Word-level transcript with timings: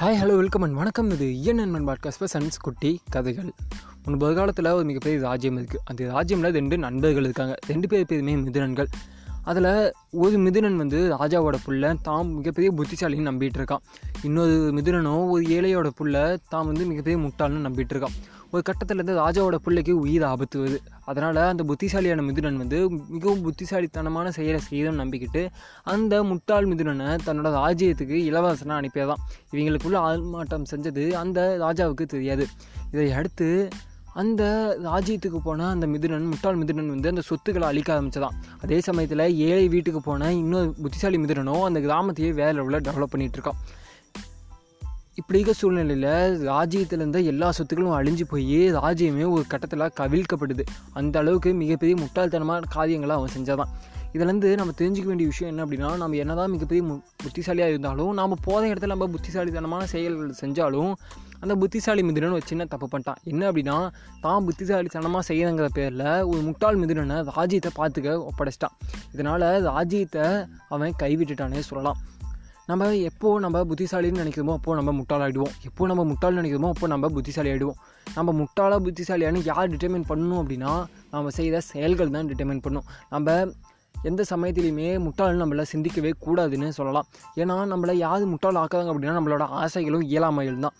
Hi 0.00 0.18
hello 0.20 0.36
welcome 0.36 0.62
and 0.62 0.74
வணக்கம். 0.74 1.10
இது 1.10 1.26
இயன் 1.26 1.58
and 1.58 1.88
podcast 1.88 2.24
sons 2.32 2.58
குட்டி 2.62 3.00
கதைகள். 3.10 3.52
முன்பது 4.04 4.34
காலத்தில் 4.34 4.66
ஒரு 4.66 4.84
மிகப்பெரிய 4.84 5.20
ராஜ்யம் 5.20 5.58
இருக்குது 5.58 5.76
அந்த 5.84 6.04
ராஜ்யமில் 6.04 6.52
ரெண்டு 6.52 6.78
நண்பர்கள் 6.78 7.22
இருக்காங்க. 7.22 7.54
ரெண்டு 7.66 7.88
பேர் 7.88 8.06
பேருமே 8.06 8.36
மிதுரன்கள் 8.36 8.86
அதில் 9.48 9.70
ஒரு 10.10 10.36
மிதுனன் 10.38 10.76
வந்து 10.76 10.98
ராஜாவோட 11.20 11.56
புள்ள 11.66 11.94
தான் 12.02 12.32
மிகப்பெரிய 12.32 12.70
புத்திசாலின்னு 12.78 13.30
நம்பிட்டு 13.30 13.58
இருக்கான் 13.60 13.84
இன்னொரு 14.22 14.56
மிதுனனோ 14.76 15.14
ஒரு 15.28 15.44
ஏழையோட 15.48 15.90
புள்ள 16.00 16.16
தான் 16.48 16.66
வந்து 16.66 16.84
மிகப்பெரிய 16.84 17.18
முட்டாள்னு 17.22 17.66
நம்பிட்டு 17.66 17.94
இருக்கான் 17.94 18.16
ஒரு 18.50 18.62
கட்டத்தில் 18.62 18.98
இருந்து 18.98 19.14
ராஜாவோட 19.20 19.56
பிள்ளைக்கு 19.64 19.94
உயிர் 19.98 20.22
ஆபத்து 20.22 20.56
வருது 20.60 20.78
அதனால் 21.04 21.36
அந்த 21.36 21.64
புத்திசாலியான 21.64 22.22
மிதுனன் 22.22 22.56
வந்து 22.56 22.78
மிகவும் 23.08 23.42
புத்திசாலித்தனமான 23.42 24.30
செயலை 24.30 24.60
செய்யணும்னு 24.70 25.02
நம்பிக்கிட்டு 25.02 25.42
அந்த 25.84 26.22
முட்டாள் 26.22 26.68
மிதுனனை 26.68 27.08
தன்னோட 27.26 27.50
ராஜ்யத்துக்கு 27.58 28.16
இளவரசனாக 28.30 28.80
அனுப்பியதான். 28.80 29.22
இவங்களுக்குள்ள 29.52 29.98
ஆள்மாட்டம் 30.08 30.66
செஞ்சது 30.70 31.04
அந்த 31.12 31.40
ராஜாவுக்கு 31.60 32.06
தெரியாது. 32.06 32.46
இதை 32.92 33.08
அடுத்து 33.12 33.48
அந்த 34.18 34.42
ராஜ்யத்துக்கு 34.84 35.38
போன 35.44 35.68
அந்த 35.68 35.86
மிதுனன் 35.86 36.26
முட்டாள் 36.26 36.56
மிதுனன் 36.56 36.88
வந்து 36.88 37.08
அந்த 37.08 37.20
சொத்துக்களை 37.20 37.68
அழிக்க 37.68 38.00
ஆரம்பிச்சதான். 38.00 38.36
அதே 38.62 38.80
சமயத்தில் 38.80 39.36
ஏழை 39.36 39.68
வீட்டுக்கு 39.68 40.00
போன 40.00 40.32
இன்னொரு 40.32 40.74
புத்திசாலி 40.82 41.16
மிதுனனோ 41.16 41.62
அந்த 41.62 41.80
கிராமத்தையே 41.80 42.32
வேற 42.32 42.52
லெவலில் 42.52 42.86
டெவலப் 42.88 43.12
பண்ணிகிட்டு 43.16 43.38
இருக்கான் 43.38 43.58
இப்படி 45.14 45.38
இருக்க 45.38 45.52
சூழ்நிலையில் 45.52 46.42
ராஜ்யத்தில் 46.42 46.98
இருந்த 46.98 47.20
எல்லா 47.20 47.52
சொத்துக்களும் 47.58 47.96
அழிஞ்சு 47.98 48.24
போய் 48.28 48.72
ராஜ்யமே 48.74 49.30
ஒரு 49.30 49.44
கட்டத்தில் 49.48 49.96
கவிழ்க்கப்படுது. 50.00 50.64
அந்த 50.92 51.18
அளவுக்கு 51.18 51.54
மிகப்பெரிய 51.54 51.96
முட்டாள்தனமான 51.98 52.62
காரியங்களை 52.68 53.16
அவன் 53.16 53.30
செஞ்சாதான். 53.36 53.72
இதுலேருந்து 54.14 54.50
நம்ம 54.60 54.72
தெரிஞ்சிக்க 54.80 55.08
வேண்டிய 55.10 55.28
விஷயம் 55.32 55.50
என்ன 55.52 55.64
அப்படின்னா 55.66 55.88
நம்ம 56.02 56.18
என்னதான் 56.22 56.52
மிகப்பெரிய 56.54 56.82
புத்திசாலியாக 57.24 57.72
இருந்தாலும் 57.72 58.12
நம்ம 58.20 58.38
போகிற 58.46 58.62
இடத்துல 58.72 58.92
நம்ம 58.94 59.08
புத்திசாலித்தனமான 59.14 59.88
செயல்கள் 59.94 60.38
செஞ்சாலும் 60.42 60.92
அந்த 61.42 61.54
புத்திசாலி 61.62 62.02
மிதுனன் 62.06 62.36
ஒரு 62.36 62.46
சின்ன 62.50 62.62
தப்பு 62.70 62.86
பண்ணிட்டான். 62.92 63.18
என்ன 63.32 63.42
அப்படின்னா 63.50 63.76
தான் 64.24 64.44
புத்திசாலித்தனமாக 64.46 65.22
செய்யறங்கிற 65.28 65.66
பேரில் 65.76 66.06
ஒரு 66.30 66.40
முட்டாள் 66.46 66.78
மிதுனனை 66.82 67.18
ராஜ்யத்தை 67.36 67.70
பார்த்துக்க 67.80 68.14
ஒப்படைச்சிட்டான். 68.30 68.74
இதனால் 69.14 69.46
ராஜ்யத்தை 69.70 70.24
அவன் 70.74 70.96
கைவிட்டுட்டானே 71.02 71.62
சொல்லலாம். 71.68 72.00
நம்ம 72.70 72.88
எப்போ 73.10 73.28
நம்ம 73.44 73.60
புத்திசாலின்னு 73.68 74.22
நினைக்கிறோமோ 74.22 74.54
அப்போ 74.58 74.74
நம்ம 74.78 74.90
முட்டாள் 74.98 75.22
ஆகிடுவோம் 75.26 75.54
எப்போ 75.68 75.86
நம்ம 75.90 76.02
முட்டாள் 76.10 76.38
நினைக்கிறோமோ 76.38 76.70
அப்போ 76.74 76.86
நம்ம 76.94 77.08
புத்திசாலி 77.14 77.50
ஆகிடுவோம் 77.52 77.78
நம்ம 78.16 78.32
முட்டாளாக 78.40 78.80
புத்திசாலியானு 78.86 79.40
யார் 79.50 79.70
டிட்டர்மின் 79.74 80.08
பண்ணணும் 80.10 80.40
அப்படின்னா 80.42 80.72
நம்ம 81.14 81.30
செய்கிற 81.38 81.60
செயல்கள் 81.72 82.14
தான் 82.16 82.28
டிட்டர்மின் 82.32 82.64
பண்ணும். 82.66 82.86
நம்ம 83.14 83.38
எந்த 84.02 84.24
சமயத்துலையுமே 84.30 84.98
முட்டாள் 84.98 85.36
நம்மளை 85.36 85.64
சிந்திக்கவே 85.72 86.10
கூடாதுன்னு 86.26 86.68
சொல்லலாம். 86.68 87.06
ஏன்னா 87.36 87.56
நம்மளை 87.72 87.92
யார் 87.92 88.24
முட்டாள் 88.24 88.54
ஆக்காதாங்க 88.54 88.92
அப்படின்னா 88.94 89.16
நம்மளோட 89.18 89.46
ஆசைகளும் 89.62 90.04
இயலாமைகள் 90.10 90.58
தான். 90.58 90.76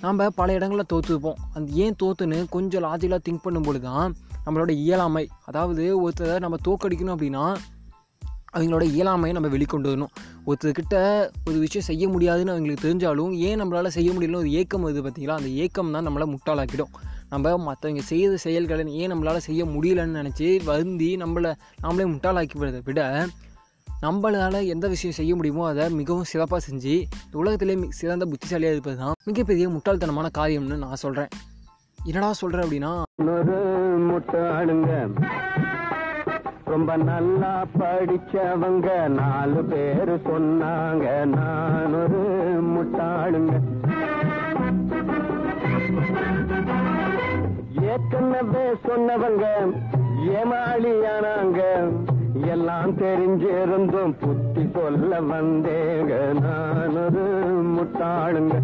நம்ம 0.00 0.28
பல 0.30 0.52
இடங்களில் 0.52 0.90
தோற்றுப்போம் 0.92 1.38
அந்த 1.54 1.72
ஏன் 1.72 1.96
தோற்றுன்னு 2.02 2.38
கொஞ்சம் 2.50 2.82
லாஜிக்கலாக 2.82 3.22
திங்க் 3.28 3.44
பண்ணும்போது 3.44 3.80
தான் 3.80 4.14
நம்மளோட 4.46 4.70
இயலாமை 4.70 5.28
அதாவது 5.44 5.84
ஒருத்தரை 6.04 6.38
நம்ம 6.38 6.56
தோக்கடிக்கணும் 6.68 7.14
அப்படின்னா 7.16 7.44
அவங்களோட 8.54 8.84
இயலாமையை 8.96 9.32
நம்ம 9.32 9.48
வெளிக்கொண்டு 9.48 9.90
வரணும். 9.90 10.12
ஒருத்தர்கிட்ட 10.46 10.96
ஒரு 11.48 11.58
விஷயம் 11.58 11.86
செய்ய 11.88 12.08
முடியாதுன்னு 12.08 12.52
அவங்களுக்கு 12.52 12.84
தெரிஞ்சாலும் 12.86 13.32
ஏன் 13.38 13.60
நம்மளால் 13.62 13.86
செய்ய 13.86 14.12
முடியலன்னு 14.12 14.42
ஒரு 14.44 14.52
ஏக்கம் 14.52 14.84
வருது 14.86 15.02
பார்த்தீங்களா 15.04 15.36
அந்த 15.40 15.48
ஏக்கம் 15.48 15.92
தான் 15.92 16.06
நம்மளை 16.08 16.26
முட்டாளாக்கிடும். 16.34 16.92
நம்ம 17.30 17.72
மற்றவங்க 17.72 17.98
செய்த 17.98 18.36
செயல்களை 18.36 18.94
ஏன் 18.94 19.12
நம்மளால் 19.12 19.36
செய்ய 19.36 19.64
முடியலன்னு 19.64 20.28
நினச்சி 20.28 20.64
வருந்தி 20.64 21.16
நம்மளை 21.16 21.54
நம்மளே 21.80 22.08
முட்டாளாக்கி 22.08 22.80
விட 22.84 23.26
நம்மளால் 24.02 24.66
எந்த 24.66 24.88
விஷயம் 24.88 25.14
செய்ய 25.14 25.34
முடியுமோ 25.34 25.68
அதை 25.68 25.90
மிகவும் 25.90 26.24
சிறப்பாக 26.24 26.66
செஞ்சு 26.70 27.04
உலகத்திலே 27.32 27.78
சிறந்த 27.88 28.24
புத்திசாலியாக 28.24 28.76
இருப்பது 28.76 28.96
தான் 28.96 29.12
மிகப்பெரிய 29.24 29.68
முட்டாள்தனமான 29.68 30.28
காரியம்னு 30.38 30.76
நான் 30.76 30.94
சொல்கிறேன் 30.94 31.28
என்னடா 32.04 32.32
சொல்கிறேன் 32.32 32.66
அப்படின்னா 32.66 33.02
ஒரு 33.16 33.98
முட்டாளுங்க. 34.06 35.10
ரொம்ப 36.64 36.96
நல்லா 36.96 37.66
படிச்சவங்க. 37.78 39.08
நாலு 39.08 39.64
பேர் 39.64 40.14
சொன்னாங்க. 40.14 41.24
நான் 41.24 41.94
ஒரு 41.94 42.18
முட்டாளுங்க. 42.62 43.79
ஏற்கனவே 48.00 48.64
சொன்னவங்க 48.86 49.44
ஏமாளியானாங்க. 50.36 51.60
எல்லாம் 52.46 52.92
தெரிஞ்சிருந்தும் 52.98 54.14
புத்தி 54.20 54.64
சொல்ல 54.74 55.20
வந்தேங்க. 55.20 56.12
நான் 56.40 56.96
ஒரு 56.96 57.24
முட்டாளுங்க. 57.76 58.56